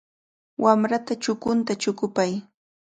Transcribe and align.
Wamrata 0.63 1.13
chukunta 1.23 1.71
chukupay. 1.81 2.31